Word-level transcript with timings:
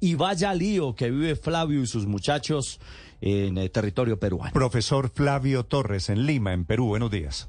Y 0.00 0.14
vaya 0.14 0.54
lío 0.54 0.94
que 0.94 1.10
vive 1.10 1.36
Flavio 1.36 1.82
y 1.82 1.86
sus 1.86 2.06
muchachos 2.06 2.80
en 3.20 3.58
el 3.58 3.70
territorio 3.70 4.18
peruano. 4.18 4.52
Profesor 4.52 5.10
Flavio 5.10 5.64
Torres 5.64 6.08
en 6.08 6.24
Lima, 6.24 6.52
en 6.52 6.64
Perú. 6.64 6.86
Buenos 6.86 7.10
días. 7.10 7.48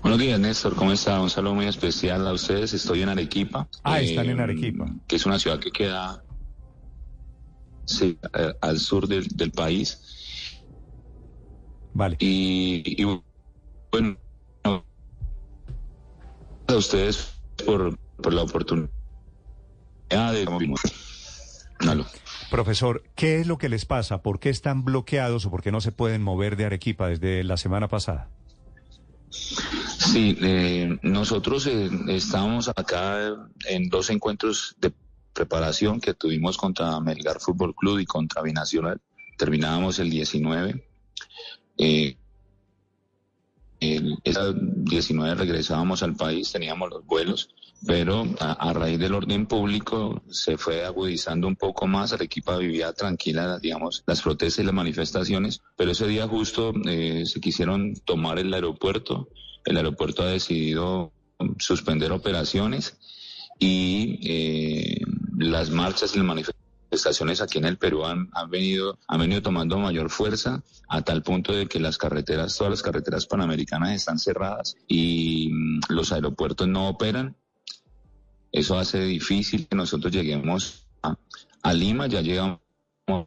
Buenos 0.00 0.18
días, 0.18 0.40
Néstor. 0.40 0.74
¿Cómo 0.74 0.92
está? 0.92 1.20
Un 1.20 1.30
saludo 1.30 1.54
muy 1.54 1.66
especial 1.66 2.26
a 2.26 2.32
ustedes. 2.32 2.72
Estoy 2.72 3.02
en 3.02 3.10
Arequipa. 3.10 3.68
Ah, 3.84 4.00
están 4.00 4.30
en 4.30 4.40
eh, 4.40 4.42
Arequipa. 4.42 4.86
Que 5.06 5.16
es 5.16 5.26
una 5.26 5.38
ciudad 5.38 5.60
que 5.60 5.70
queda 5.70 6.24
sí, 7.84 8.18
eh, 8.34 8.54
al 8.60 8.80
sur 8.80 9.06
del, 9.06 9.28
del 9.28 9.52
país. 9.52 10.58
Vale. 11.94 12.16
Y, 12.18 13.00
y, 13.00 13.04
bueno, 13.92 14.16
a 14.64 14.82
ustedes 16.74 17.34
por, 17.64 17.96
por 18.16 18.32
la 18.32 18.42
oportunidad 18.42 18.90
de... 20.32 20.46
Aló. 21.88 22.06
Profesor, 22.50 23.02
¿qué 23.16 23.40
es 23.40 23.46
lo 23.46 23.58
que 23.58 23.68
les 23.68 23.86
pasa? 23.86 24.22
¿Por 24.22 24.38
qué 24.38 24.50
están 24.50 24.84
bloqueados 24.84 25.46
o 25.46 25.50
por 25.50 25.62
qué 25.62 25.72
no 25.72 25.80
se 25.80 25.90
pueden 25.90 26.22
mover 26.22 26.56
de 26.56 26.66
Arequipa 26.66 27.08
desde 27.08 27.42
la 27.44 27.56
semana 27.56 27.88
pasada? 27.88 28.28
Sí, 29.30 30.36
eh, 30.42 30.98
nosotros 31.02 31.66
eh, 31.66 31.88
estábamos 32.08 32.68
acá 32.68 33.34
en 33.68 33.88
dos 33.88 34.10
encuentros 34.10 34.76
de 34.78 34.92
preparación 35.32 36.00
que 36.00 36.12
tuvimos 36.12 36.58
contra 36.58 37.00
Melgar 37.00 37.40
Fútbol 37.40 37.74
Club 37.74 37.98
y 37.98 38.04
contra 38.04 38.42
Binacional. 38.42 39.00
Terminábamos 39.38 39.98
el 39.98 40.10
19. 40.10 40.84
Eh, 41.78 42.16
el, 43.80 44.18
esa 44.24 44.52
19 44.52 45.34
regresábamos 45.36 46.02
al 46.02 46.14
país, 46.14 46.52
teníamos 46.52 46.90
los 46.90 47.06
vuelos, 47.06 47.48
pero 47.86 48.24
a, 48.38 48.72
raíz 48.72 48.98
del 48.98 49.14
orden 49.14 49.46
público 49.46 50.22
se 50.30 50.56
fue 50.56 50.84
agudizando 50.84 51.48
un 51.48 51.56
poco 51.56 51.86
más, 51.86 52.12
Arequipa 52.12 52.56
vivía 52.56 52.92
tranquila, 52.92 53.58
digamos, 53.58 54.04
las 54.06 54.22
protestas 54.22 54.62
y 54.62 54.66
las 54.66 54.74
manifestaciones, 54.74 55.60
pero 55.76 55.90
ese 55.90 56.06
día 56.06 56.28
justo 56.28 56.72
eh, 56.86 57.24
se 57.26 57.40
quisieron 57.40 57.94
tomar 58.04 58.38
el 58.38 58.54
aeropuerto, 58.54 59.28
el 59.64 59.76
aeropuerto 59.76 60.22
ha 60.22 60.26
decidido 60.26 61.12
suspender 61.58 62.12
operaciones 62.12 62.98
y 63.58 64.18
eh, 64.22 65.00
las 65.38 65.70
marchas 65.70 66.14
y 66.14 66.18
las 66.18 66.26
manifestaciones 66.26 67.40
aquí 67.40 67.58
en 67.58 67.64
el 67.64 67.78
Perú 67.78 68.04
han, 68.04 68.28
han, 68.32 68.50
venido, 68.50 68.98
han 69.08 69.20
venido 69.20 69.42
tomando 69.42 69.78
mayor 69.78 70.10
fuerza 70.10 70.62
a 70.88 71.02
tal 71.02 71.22
punto 71.22 71.52
de 71.52 71.66
que 71.66 71.80
las 71.80 71.96
carreteras, 71.96 72.56
todas 72.56 72.70
las 72.70 72.82
carreteras 72.82 73.26
panamericanas 73.26 73.92
están 73.92 74.18
cerradas 74.18 74.76
y 74.86 75.50
mm, 75.52 75.80
los 75.88 76.12
aeropuertos 76.12 76.68
no 76.68 76.88
operan. 76.88 77.36
Eso 78.52 78.78
hace 78.78 79.00
difícil 79.00 79.66
que 79.66 79.74
nosotros 79.74 80.12
lleguemos 80.12 80.86
a, 81.02 81.72
Lima, 81.72 82.06
ya 82.06 82.20
llegamos 82.20 82.60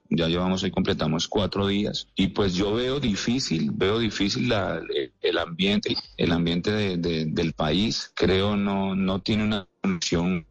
ya 0.09 0.28
llevamos 0.28 0.64
hoy 0.64 0.72
completamos 0.72 1.28
cuatro 1.28 1.68
días. 1.68 2.08
Y 2.16 2.28
pues 2.28 2.54
yo 2.54 2.73
veo 2.73 3.00
difícil 3.00 3.72
veo 3.73 4.00
difícil 4.00 4.47
la, 4.47 4.81
el 5.22 5.38
ambiente 5.38 5.96
el 6.16 6.31
ambiente 6.31 6.72
de, 6.72 6.97
de, 6.97 7.25
del 7.25 7.53
país. 7.53 8.12
Creo 8.16 8.56
no 8.56 8.96
no 8.96 9.22
tiene 9.22 9.44
una 9.44 9.68
función 9.81 10.47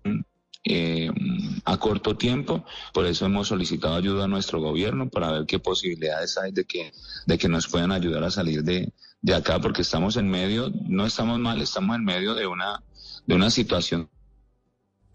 eh, 0.65 1.11
a 1.65 1.77
corto 1.79 2.17
tiempo. 2.17 2.65
Por 2.93 3.07
eso 3.07 3.27
hemos 3.27 3.49
solicitado 3.49 3.95
ayuda 3.95 4.25
a 4.25 4.29
nuestro 4.29 4.61
gobierno 4.61 5.09
para 5.09 5.31
ver 5.31 5.47
qué 5.47 5.59
posibilidades 5.59 6.37
hay 6.37 6.53
de 6.53 6.65
que 6.65 6.93
de 7.27 7.39
que 7.39 7.49
nos 7.49 7.69
puedan 7.69 7.93
ayudar 7.93 8.25
a 8.25 8.31
salir 8.31 8.63
de, 8.63 8.93
de 9.23 9.35
acá 9.35 9.61
porque 9.61 9.83
estamos 9.83 10.17
en 10.17 10.29
medio 10.29 10.71
no 10.87 11.07
estamos 11.07 11.39
mal 11.39 11.63
estamos 11.63 11.97
en 11.97 12.05
medio 12.05 12.35
de 12.35 12.47
una 12.47 12.83
de 13.27 13.35
una 13.35 13.51
situación 13.51 14.11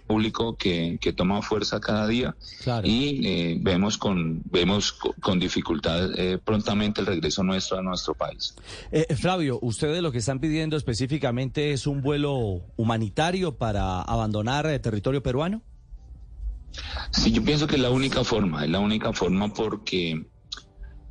público 0.09 0.58
que, 0.58 0.97
que, 1.00 1.14
toma 1.14 1.44
fuerza 1.44 1.80
cada 1.80 2.08
día 2.08 2.36
claro. 2.64 2.88
y 2.88 3.22
eh, 3.28 3.58
vemos 3.62 4.00
con 4.00 4.42
vemos 4.46 4.94
con 5.22 5.40
dificultad 5.40 6.18
eh, 6.18 6.40
prontamente 6.44 7.02
el 7.02 7.08
regreso 7.08 7.44
nuestro 7.44 7.78
a 7.78 7.84
nuestro 7.84 8.16
país. 8.16 8.56
Eh, 8.92 9.16
Flavio, 9.16 9.59
ustedes 9.62 10.02
lo 10.02 10.12
que 10.12 10.18
están 10.18 10.40
pidiendo 10.40 10.78
específicamente 10.78 11.74
es 11.74 11.86
un 11.86 12.02
vuelo 12.02 12.64
humanitario 12.75 13.56
para 13.56 14.02
abandonar 14.02 14.66
el 14.66 14.81
territorio 14.81 15.22
peruano. 15.22 15.62
Sí, 17.12 17.31
yo 17.31 17.44
pienso 17.44 17.68
que 17.68 17.75
es 17.75 17.81
la 17.81 17.92
única 17.92 18.24
forma, 18.24 18.64
es 18.64 18.72
la 18.72 18.80
única 18.80 19.14
forma 19.14 19.53
porque 19.53 20.25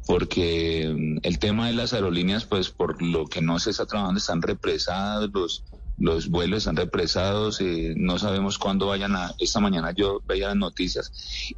porque 0.09 0.93
mm, 0.93 1.19
el 1.23 1.39
tema 1.39 1.69
de 1.69 1.75
las 1.75 1.93
aerolíneas, 1.93 2.47
pues 2.47 2.71
por 2.71 3.01
lo 3.01 3.27
que 3.27 3.43
no 3.43 3.61
se 3.61 3.71
está 3.71 3.87
trabajando, 3.87 4.19
están 4.19 4.43
represadas 4.43 5.31
los 5.33 5.63
los 5.99 6.29
vuelos 6.29 6.59
están 6.59 6.77
represados, 6.77 7.61
eh, 7.61 7.95
no 7.97 8.19
sabemos 8.19 8.59
cuándo 8.59 8.87
vayan 8.87 9.17
a, 9.17 9.35
esta 9.39 9.61
mañana 9.61 9.93
yo 9.93 10.23
veía 10.27 10.49
las 10.49 10.57
noticias 10.57 11.13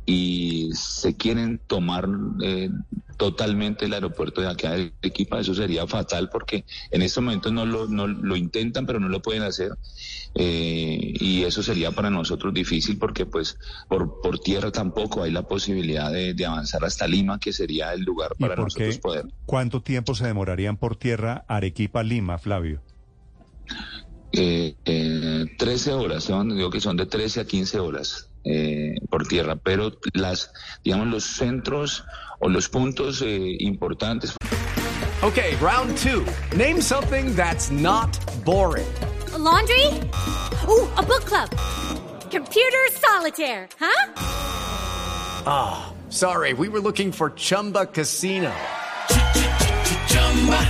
y 0.06 0.71
se 0.75 1.15
quieren 1.17 1.61
tomar 1.67 2.09
eh, 2.43 2.71
totalmente 3.19 3.84
el 3.84 3.93
aeropuerto 3.93 4.41
de 4.41 4.49
acá 4.49 4.73
de 4.73 4.93
Arequipa, 5.03 5.41
eso 5.41 5.55
sería 5.55 5.87
fatal 5.87 6.31
porque 6.31 6.65
en 6.91 7.03
estos 7.03 7.23
momentos 7.23 7.53
no 7.53 7.67
lo, 7.67 7.87
no, 7.87 8.06
lo 8.06 8.37
intentan 8.37 8.87
pero 8.87 8.99
no 8.99 9.09
lo 9.09 9.21
pueden 9.21 9.43
hacer 9.43 9.73
eh, 10.34 11.12
y 11.21 11.43
eso 11.43 11.62
sería 11.62 11.91
para 11.91 12.09
nosotros 12.09 12.55
difícil 12.55 12.99
porque 12.99 13.27
pues 13.27 13.59
por, 13.89 14.23
por 14.23 14.39
tierra 14.39 14.71
tampoco 14.71 15.23
hay 15.23 15.33
la 15.33 15.43
posibilidad 15.43 16.11
de, 16.11 16.33
de 16.33 16.47
avanzar 16.47 16.83
hasta 16.84 17.06
Lima 17.06 17.39
que 17.39 17.53
sería 17.53 17.93
el 17.93 18.03
lugar 18.03 18.33
para 18.39 18.56
nosotros 18.56 18.95
qué? 18.95 19.00
poder. 19.00 19.27
¿Cuánto 19.45 19.83
tiempo 19.83 20.15
se 20.15 20.27
demorarían 20.27 20.79
por 20.79 20.97
tierra 20.97 21.45
Arequipa-Lima, 21.47 22.39
Flavio? 22.39 22.81
Eh, 24.33 24.75
eh, 24.85 25.47
13 25.59 25.93
horas, 25.93 26.25
son, 26.25 26.57
digo 26.57 26.71
que 26.71 26.81
son 26.81 26.97
de 26.97 27.07
13 27.07 27.41
a 27.41 27.45
15 27.45 27.81
horas 27.81 28.29
eh, 28.45 28.95
por 29.11 29.27
tierra, 29.27 29.57
pero 29.57 29.93
las, 30.13 30.53
digamos, 30.85 31.09
los 31.09 31.25
centros 31.25 32.05
o 32.39 32.49
los 32.49 32.69
puntos 32.69 33.23
eh, 33.23 33.57
importantes. 33.61 34.35
Okay, 35.23 35.55
round 35.57 35.97
two. 35.99 36.25
Name 36.57 36.81
something 36.81 37.35
that's 37.35 37.71
not 37.71 38.09
boring. 38.45 38.87
A 39.35 39.39
laundry? 39.39 39.87
Ooh, 40.67 40.89
a 40.97 41.03
book 41.03 41.25
club. 41.27 41.51
Computer 42.31 42.89
solitaire, 42.93 43.69
huh? 43.79 44.12
Ah, 45.47 45.93
oh, 45.93 46.11
sorry, 46.11 46.55
we 46.55 46.69
were 46.69 46.81
looking 46.81 47.12
for 47.12 47.31
Chumba 47.31 47.87
Casino. 47.87 48.53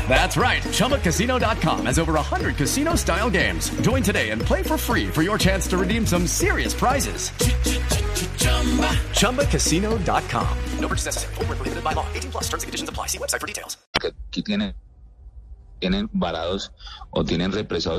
That's 0.08 0.36
right. 0.36 0.62
ChumbaCasino.com 0.62 1.86
has 1.86 1.98
over 1.98 2.14
100 2.14 2.56
casino 2.56 2.96
style 2.96 3.30
games. 3.30 3.70
Join 3.82 4.02
today 4.02 4.30
and 4.30 4.42
play 4.42 4.62
for 4.64 4.76
free 4.76 5.06
for 5.06 5.22
your 5.22 5.38
chance 5.38 5.68
to 5.68 5.78
redeem 5.78 6.04
some 6.04 6.26
serious 6.26 6.74
prizes. 6.74 7.30
ChumbaCasino.com. 9.14 10.58
No 10.80 10.88
purchase 10.88 11.06
necessary. 11.06 11.34
Full 11.34 11.82
by 11.84 11.92
law. 11.92 12.06
18 12.14 12.30
plus 12.32 12.48
terms 12.48 12.64
and 12.64 12.68
conditions 12.68 12.88
apply. 12.88 13.06
See 13.06 13.18
website 13.18 13.40
for 13.40 13.46
details. 13.46 13.78
Aquí 14.28 14.42
tienen, 14.42 14.74
tienen 15.78 16.08
varados 16.12 16.72
o 17.10 17.24
tienen 17.24 17.52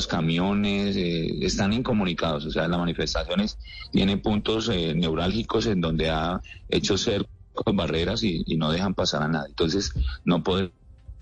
camiones, 0.07 0.95
eh, 0.95 1.45
están 1.45 1.73
incomunicados. 1.73 2.45
O 2.45 2.51
sea, 2.51 2.67
las 2.67 2.79
manifestaciones 2.79 3.57
tienen 3.91 4.21
puntos 4.21 4.69
eh, 4.69 4.93
neurálgicos 4.95 5.67
en 5.67 5.81
donde 5.81 6.09
ha 6.09 6.41
hecho 6.69 6.97
ser 6.97 7.27
barreras 7.73 8.23
y, 8.23 8.43
no 8.57 8.71
dejan 8.71 8.93
pasar 8.93 9.23
a 9.23 9.27
nadie. 9.27 9.49
Entonces, 9.49 9.93
no 10.25 10.43
puede 10.43 10.71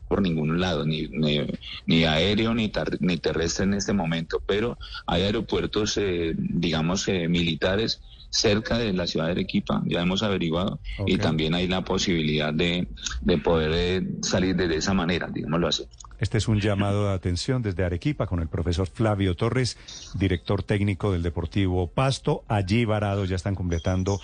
por 0.09 0.21
ningún 0.21 0.59
lado, 0.59 0.85
ni, 0.85 1.07
ni, 1.07 1.39
ni 1.85 2.03
aéreo 2.03 2.53
ni, 2.53 2.67
tar, 2.67 2.97
ni, 2.99 3.17
terrestre 3.17 3.63
en 3.63 3.75
este 3.75 3.93
momento, 3.93 4.41
pero 4.45 4.77
hay 5.05 5.21
aeropuertos, 5.21 5.97
eh, 5.97 6.33
digamos, 6.35 7.07
eh, 7.07 7.29
militares 7.29 8.01
cerca 8.31 8.77
de 8.77 8.91
la 8.91 9.07
ciudad 9.07 9.27
de 9.27 9.31
Arequipa, 9.31 9.81
ya 9.85 10.01
hemos 10.01 10.23
averiguado, 10.23 10.79
okay. 10.97 11.15
y 11.15 11.17
también 11.17 11.53
hay 11.53 11.67
la 11.67 11.83
posibilidad 11.83 12.53
de, 12.53 12.87
de 13.21 13.37
poder 13.37 13.71
eh, 13.73 14.07
salir 14.21 14.55
de, 14.55 14.67
de 14.67 14.77
esa 14.77 14.93
manera, 14.93 15.29
digámoslo 15.31 15.67
así. 15.67 15.85
Este 16.19 16.37
es 16.37 16.49
un 16.49 16.59
llamado 16.59 17.07
de 17.07 17.13
atención 17.13 17.61
desde 17.61 17.85
Arequipa 17.85 18.27
con 18.27 18.41
el 18.41 18.49
profesor 18.49 18.87
Flavio 18.87 19.35
Torres, 19.35 19.77
director 20.15 20.63
técnico 20.63 21.13
del 21.13 21.23
Deportivo 21.23 21.87
Pasto. 21.87 22.43
Allí 22.49 22.83
varados 22.83 23.29
ya 23.29 23.37
están 23.37 23.55
completando 23.55 24.19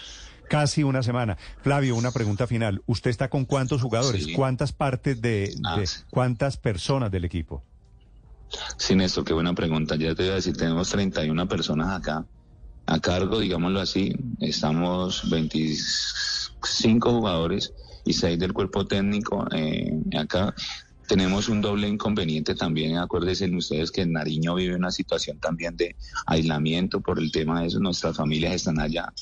casi 0.49 0.83
una 0.83 1.03
semana. 1.03 1.37
Flavio, 1.61 1.95
una 1.95 2.11
pregunta 2.11 2.47
final. 2.47 2.81
¿Usted 2.85 3.09
está 3.09 3.29
con 3.29 3.45
cuántos 3.45 3.81
jugadores? 3.81 4.25
Sí. 4.25 4.33
¿Cuántas 4.33 4.71
partes 4.71 5.21
de, 5.21 5.53
ah, 5.65 5.77
de 5.77 5.87
cuántas 6.09 6.57
personas 6.57 7.11
del 7.11 7.25
equipo? 7.25 7.63
Sí, 8.77 8.95
Néstor, 8.95 9.25
qué 9.25 9.33
buena 9.33 9.53
pregunta. 9.53 9.95
Ya 9.95 10.15
te 10.15 10.23
voy 10.23 10.31
a 10.31 10.35
decir, 10.35 10.55
tenemos 10.55 10.89
31 10.89 11.47
personas 11.47 11.99
acá. 11.99 12.25
a 12.87 12.99
cargo, 12.99 13.39
digámoslo 13.39 13.79
así. 13.79 14.15
Estamos 14.39 15.29
25 15.29 17.11
jugadores 17.11 17.73
y 18.05 18.13
6 18.13 18.39
del 18.39 18.53
cuerpo 18.53 18.85
técnico 18.85 19.47
eh, 19.51 19.91
acá. 20.17 20.53
Tenemos 21.07 21.49
un 21.49 21.61
doble 21.61 21.87
inconveniente 21.87 22.55
también, 22.55 22.97
acuérdense 22.97 23.49
ustedes 23.55 23.91
que 23.91 24.05
Nariño 24.05 24.55
vive 24.55 24.75
una 24.75 24.89
situación 24.89 25.39
también 25.39 25.77
de 25.77 25.95
aislamiento 26.25 26.99
por 26.99 27.19
el 27.19 27.31
tema 27.31 27.61
de 27.61 27.67
eso, 27.67 27.79
nuestras 27.79 28.17
familias 28.17 28.55
están 28.55 28.79
allá, 28.79 29.13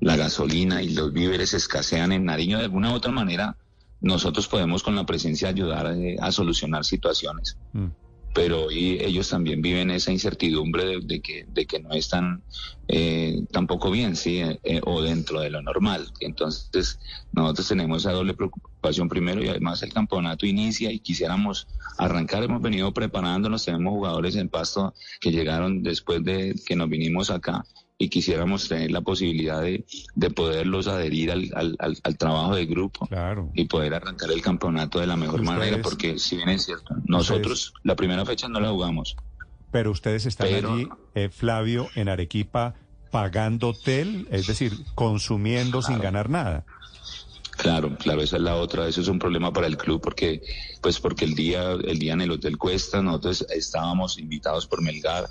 la 0.00 0.16
gasolina 0.16 0.82
y 0.82 0.90
los 0.90 1.12
víveres 1.12 1.54
escasean 1.54 2.12
en 2.12 2.24
Nariño 2.24 2.58
de 2.58 2.64
alguna 2.64 2.92
u 2.92 2.94
otra 2.94 3.12
manera, 3.12 3.56
nosotros 4.00 4.48
podemos 4.48 4.82
con 4.82 4.96
la 4.96 5.06
presencia 5.06 5.48
ayudar 5.48 5.94
eh, 5.94 6.16
a 6.20 6.32
solucionar 6.32 6.84
situaciones. 6.84 7.56
Mm 7.72 7.88
pero 8.32 8.66
hoy 8.66 8.98
ellos 9.00 9.28
también 9.28 9.60
viven 9.60 9.90
esa 9.90 10.12
incertidumbre 10.12 11.00
de, 11.00 11.20
que, 11.20 11.46
de 11.48 11.66
que 11.66 11.80
no 11.80 11.92
están 11.92 12.42
eh, 12.88 13.42
tampoco 13.50 13.90
bien, 13.90 14.16
sí, 14.16 14.40
eh, 14.40 14.60
eh, 14.62 14.80
o 14.84 15.02
dentro 15.02 15.40
de 15.40 15.50
lo 15.50 15.62
normal. 15.62 16.12
Entonces, 16.20 16.98
nosotros 17.32 17.68
tenemos 17.68 18.02
esa 18.02 18.12
doble 18.12 18.34
preocupación 18.34 19.08
primero 19.08 19.42
y 19.42 19.48
además 19.48 19.82
el 19.82 19.92
campeonato 19.92 20.46
inicia 20.46 20.92
y 20.92 21.00
quisiéramos 21.00 21.66
arrancar. 21.98 22.42
Hemos 22.44 22.62
venido 22.62 22.92
preparándonos, 22.92 23.64
tenemos 23.64 23.92
jugadores 23.92 24.36
en 24.36 24.48
pasto 24.48 24.94
que 25.20 25.32
llegaron 25.32 25.82
después 25.82 26.22
de 26.22 26.54
que 26.66 26.76
nos 26.76 26.88
vinimos 26.88 27.30
acá 27.30 27.64
y 28.00 28.08
quisiéramos 28.08 28.66
tener 28.66 28.90
la 28.90 29.02
posibilidad 29.02 29.60
de, 29.60 29.84
de 30.14 30.30
poderlos 30.30 30.88
adherir 30.88 31.30
al, 31.30 31.50
al, 31.54 31.98
al, 32.02 32.16
trabajo 32.16 32.54
de 32.54 32.64
grupo 32.64 33.06
y 33.52 33.66
poder 33.66 33.92
arrancar 33.92 34.30
el 34.32 34.40
campeonato 34.40 35.00
de 35.00 35.06
la 35.06 35.16
mejor 35.16 35.42
manera, 35.42 35.82
porque 35.82 36.18
si 36.18 36.36
bien 36.36 36.48
es 36.48 36.64
cierto, 36.64 36.94
nosotros 37.04 37.74
la 37.82 37.94
primera 37.96 38.24
fecha 38.24 38.48
no 38.48 38.58
la 38.58 38.70
jugamos. 38.70 39.16
Pero 39.70 39.90
ustedes 39.90 40.24
están 40.24 40.46
allí, 40.46 40.88
eh, 41.14 41.28
Flavio, 41.28 41.88
en 41.94 42.08
Arequipa, 42.08 42.74
pagando 43.10 43.68
hotel, 43.68 44.26
es 44.30 44.46
decir, 44.46 44.72
consumiendo 44.94 45.82
sin 45.82 45.98
ganar 45.98 46.30
nada. 46.30 46.64
Claro, 47.58 47.94
claro, 47.98 48.22
esa 48.22 48.36
es 48.36 48.42
la 48.42 48.56
otra, 48.56 48.88
eso 48.88 49.02
es 49.02 49.08
un 49.08 49.18
problema 49.18 49.52
para 49.52 49.66
el 49.66 49.76
club 49.76 50.00
porque, 50.00 50.40
pues 50.80 50.98
porque 50.98 51.26
el 51.26 51.34
día, 51.34 51.72
el 51.72 51.98
día 51.98 52.14
en 52.14 52.22
el 52.22 52.30
hotel 52.30 52.56
cuesta, 52.56 53.02
nosotros 53.02 53.44
estábamos 53.50 54.18
invitados 54.18 54.66
por 54.66 54.80
Melgar, 54.80 55.28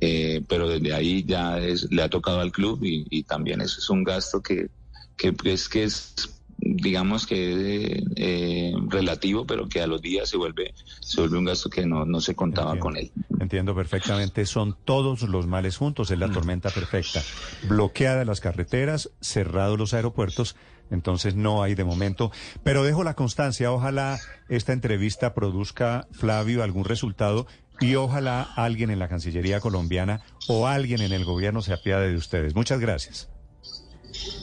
eh, 0.00 0.42
pero 0.48 0.68
desde 0.68 0.94
ahí 0.94 1.24
ya 1.24 1.58
es, 1.58 1.90
le 1.90 2.02
ha 2.02 2.08
tocado 2.08 2.40
al 2.40 2.52
club 2.52 2.80
y, 2.82 3.22
también 3.24 3.60
eso 3.60 3.78
es 3.78 3.90
un 3.90 4.02
gasto 4.02 4.42
que, 4.42 4.68
que, 5.16 5.34
es, 5.44 5.68
que 5.68 5.84
es 5.84 6.14
digamos 6.58 7.26
que 7.26 8.02
eh, 8.16 8.72
relativo, 8.88 9.46
pero 9.46 9.68
que 9.68 9.80
a 9.80 9.86
los 9.86 10.02
días 10.02 10.28
se 10.28 10.36
vuelve, 10.36 10.74
se 11.00 11.20
vuelve 11.20 11.38
un 11.38 11.44
gasto 11.44 11.70
que 11.70 11.86
no, 11.86 12.04
no 12.04 12.20
se 12.20 12.34
contaba 12.34 12.78
con 12.78 12.96
él. 12.96 13.10
Entiendo 13.38 13.74
perfectamente, 13.74 14.44
son 14.46 14.76
todos 14.84 15.22
los 15.22 15.46
males 15.46 15.76
juntos, 15.76 16.10
es 16.10 16.18
la 16.18 16.28
mm. 16.28 16.32
tormenta 16.32 16.70
perfecta. 16.70 17.22
Bloqueadas 17.68 18.26
las 18.26 18.40
carreteras, 18.40 19.10
cerrados 19.20 19.78
los 19.78 19.94
aeropuertos, 19.94 20.56
entonces 20.90 21.34
no 21.34 21.62
hay 21.62 21.74
de 21.74 21.84
momento. 21.84 22.30
Pero 22.62 22.84
dejo 22.84 23.04
la 23.04 23.14
constancia, 23.14 23.72
ojalá 23.72 24.18
esta 24.48 24.72
entrevista 24.72 25.34
produzca, 25.34 26.08
Flavio, 26.12 26.62
algún 26.62 26.84
resultado 26.84 27.46
y 27.80 27.94
ojalá 27.94 28.42
alguien 28.56 28.90
en 28.90 28.98
la 28.98 29.08
Cancillería 29.08 29.60
colombiana 29.60 30.20
o 30.48 30.66
alguien 30.66 31.00
en 31.00 31.12
el 31.12 31.24
gobierno 31.24 31.62
se 31.62 31.72
apiade 31.72 32.10
de 32.10 32.16
ustedes. 32.16 32.54
Muchas 32.54 32.80
gracias. 32.80 33.28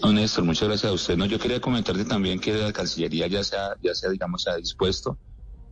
No, 0.02 0.12
Néstor, 0.12 0.44
muchas 0.44 0.68
gracias 0.68 0.92
a 0.92 0.94
usted. 0.94 1.18
No, 1.18 1.26
yo 1.26 1.40
quería 1.40 1.62
comentarte 1.62 2.06
también 2.06 2.40
que 2.40 2.54
la 2.54 2.74
Cancillería 2.74 3.28
ya 3.28 3.44
sea, 3.44 3.76
ya 3.82 3.94
sea, 3.94 4.10
digamos, 4.10 4.44
se 4.44 4.50
ha 4.50 4.56
dispuesto 4.56 5.18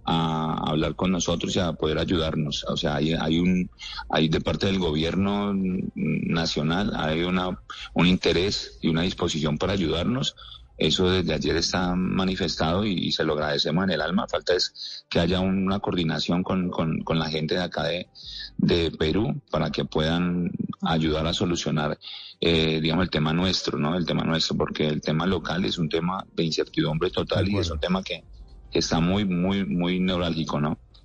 a 0.06 0.70
hablar 0.70 0.96
con 0.96 1.12
nosotros 1.12 1.56
y 1.56 1.60
a 1.60 1.74
poder 1.74 1.98
ayudarnos. 1.98 2.64
O 2.68 2.78
sea, 2.78 2.96
hay, 2.96 3.14
hay 3.14 3.40
un, 3.40 3.70
hay 4.10 4.30
de 4.30 4.42
parte 4.42 4.68
del 4.68 4.78
gobierno 4.78 5.54
nacional, 5.96 6.92
hay 6.96 7.24
una, 7.24 7.60
un 7.94 8.06
interés 8.06 8.78
y 8.82 8.90
una 8.90 9.02
disposición 9.02 9.58
para 9.58 9.74
ayudarnos 9.74 10.36
eso 10.78 11.10
desde 11.10 11.34
ayer 11.34 11.56
está 11.56 11.96
manifestado 11.96 12.86
y, 12.86 13.12
se 13.12 13.24
lo 13.24 13.34
agradecemos 13.34 13.86
en 13.86 13.92
el 13.92 14.02
alma. 14.02 14.28
Falta 14.28 14.54
es 14.54 15.06
que 15.10 15.20
haya 15.20 15.40
una 15.40 15.80
coordinación 15.80 16.44
con, 16.44 16.70
con, 16.70 17.20
la 17.20 17.30
gente 17.30 17.56
de 17.56 17.64
acá 17.64 17.84
de, 17.84 18.08
de, 18.58 18.92
Perú 18.92 19.42
para 19.50 19.70
que 19.70 19.86
puedan 19.86 20.52
ayudar 20.82 21.28
a 21.28 21.34
solucionar, 21.34 21.98
eh, 22.42 22.82
digamos, 22.82 23.04
el 23.04 23.10
tema 23.10 23.34
nuestro, 23.34 23.78
¿no? 23.78 23.96
El 23.96 24.06
tema 24.06 24.24
nuestro, 24.24 24.58
porque 24.58 24.88
el 24.88 25.02
tema 25.02 25.26
local 25.26 25.64
es 25.64 25.78
un 25.78 25.88
tema 25.88 26.26
de 26.34 26.44
incertidumbre 26.44 27.10
total 27.10 27.48
y 27.48 27.58
es 27.58 27.72
un 27.72 27.80
tema 27.80 28.04
que, 28.04 28.24
que 28.70 28.80
está 28.80 29.00
muy, 29.00 29.24
muy, 29.24 29.66
muy 29.66 30.00
neurálgico, 30.00 30.60
¿no? 30.60 30.78